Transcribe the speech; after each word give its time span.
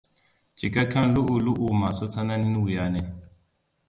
Cikakken 0.57 1.05
lu'u-lu'u 1.15 1.67
masu 1.81 2.05
tsananin 2.11 2.55
wuya 2.63 2.85
ne. 2.93 3.01